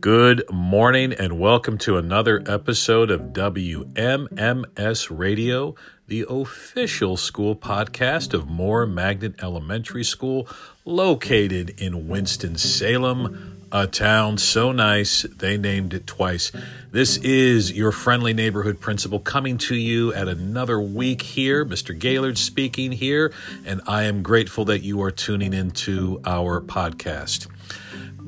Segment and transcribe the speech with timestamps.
[0.00, 5.74] Good morning and welcome to another episode of WMMS Radio,
[6.06, 10.46] the official school podcast of Moore Magnet Elementary School,
[10.84, 16.52] located in Winston-Salem, a town so nice they named it twice.
[16.92, 21.66] This is your friendly neighborhood principal coming to you at another week here.
[21.66, 21.98] Mr.
[21.98, 23.32] Gaylord speaking here,
[23.66, 27.48] and I am grateful that you are tuning into our podcast.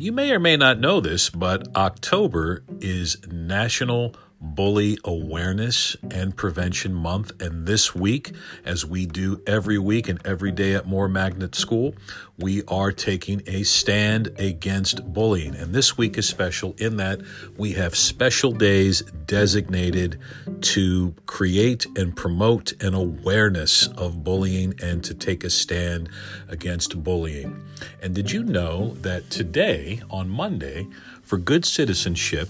[0.00, 6.94] You may or may not know this, but October is National Bully Awareness and Prevention
[6.94, 7.32] Month.
[7.40, 8.32] And this week,
[8.64, 11.94] as we do every week and every day at Moore Magnet School,
[12.38, 15.54] we are taking a stand against bullying.
[15.54, 17.20] And this week is special in that
[17.58, 20.18] we have special days designated
[20.62, 26.08] to create and promote an awareness of bullying and to take a stand
[26.48, 27.62] against bullying.
[28.02, 30.86] And did you know that today, on Monday,
[31.22, 32.48] for good citizenship,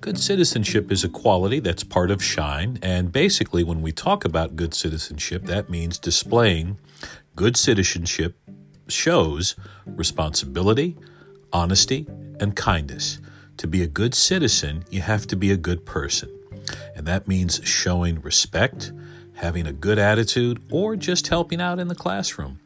[0.00, 2.78] good citizenship is a quality that's part of Shine.
[2.80, 6.78] And basically, when we talk about good citizenship, that means displaying
[7.34, 8.38] good citizenship
[8.86, 10.96] shows responsibility,
[11.52, 12.06] honesty,
[12.38, 13.18] and kindness.
[13.56, 16.30] To be a good citizen, you have to be a good person.
[16.94, 18.92] And that means showing respect,
[19.34, 22.60] having a good attitude, or just helping out in the classroom.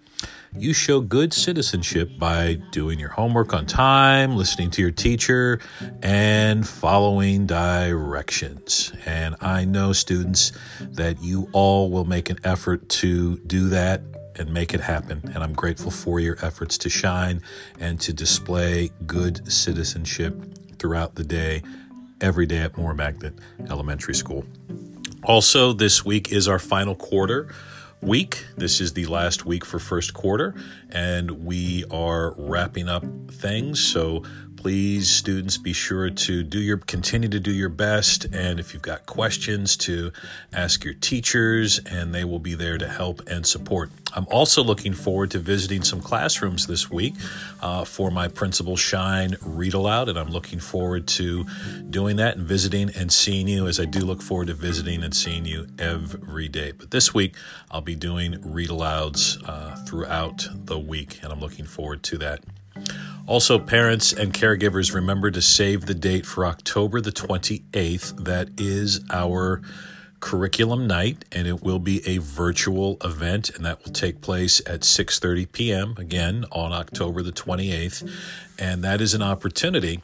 [0.54, 5.60] You show good citizenship by doing your homework on time, listening to your teacher,
[6.02, 8.92] and following directions.
[9.06, 14.02] And I know, students, that you all will make an effort to do that
[14.36, 15.22] and make it happen.
[15.34, 17.40] And I'm grateful for your efforts to shine
[17.80, 20.34] and to display good citizenship
[20.78, 21.62] throughout the day,
[22.20, 23.38] every day at Moore Magnet
[23.70, 24.44] Elementary School.
[25.24, 27.48] Also, this week is our final quarter
[28.02, 28.44] week.
[28.56, 30.54] This is the last week for first quarter,
[30.90, 33.80] and we are wrapping up things.
[33.80, 34.24] So
[34.62, 38.26] please, students, be sure to do your continue to do your best.
[38.32, 40.12] And if you've got questions, to
[40.52, 43.90] ask your teachers, and they will be there to help and support.
[44.14, 47.14] I'm also looking forward to visiting some classrooms this week
[47.60, 51.44] uh, for my Principal Shine read aloud, and I'm looking forward to
[51.90, 55.12] doing that and visiting and seeing you as I do look forward to visiting and
[55.12, 56.70] seeing you every day.
[56.70, 57.34] But this week,
[57.68, 62.44] I'll be doing read alouds uh, throughout the week, and I'm looking forward to that.
[63.26, 68.24] Also, parents and caregivers, remember to save the date for October the 28th.
[68.24, 69.62] That is our
[70.22, 74.82] curriculum night and it will be a virtual event and that will take place at
[74.82, 75.94] 6:30 p.m.
[75.98, 78.08] again on October the 28th
[78.56, 80.00] and that is an opportunity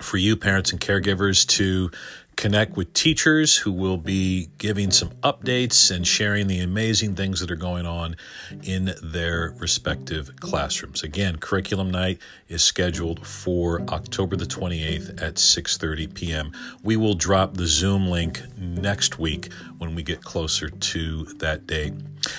[0.00, 1.92] for you parents and caregivers to
[2.40, 7.50] connect with teachers who will be giving some updates and sharing the amazing things that
[7.50, 8.16] are going on
[8.62, 11.02] in their respective classrooms.
[11.02, 12.18] Again, curriculum night
[12.48, 16.52] is scheduled for October the 28th at 6:30 p.m.
[16.82, 21.92] We will drop the Zoom link next week when we get closer to that date.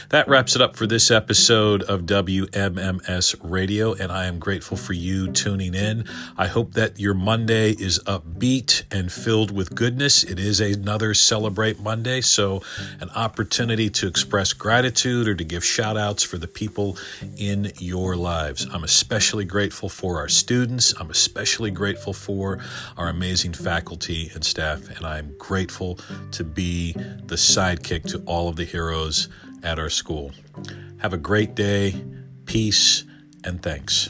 [0.10, 4.94] That wraps it up for this episode of WMMS Radio, and I am grateful for
[4.94, 6.06] you tuning in.
[6.38, 10.24] I hope that your Monday is upbeat and filled with goodness.
[10.24, 12.62] It is another Celebrate Monday, so
[13.02, 16.98] an opportunity to express gratitude or to give shout outs for the people
[17.36, 18.66] in your lives.
[18.72, 20.94] I'm especially grateful for our students.
[20.98, 22.60] I'm especially grateful for
[22.96, 26.00] our amazing faculty and staff, and I'm grateful
[26.32, 29.28] to be the sidekick to all of the heroes
[29.62, 30.32] at our school.
[31.00, 32.02] Have a great day,
[32.46, 33.04] peace,
[33.44, 34.10] and thanks.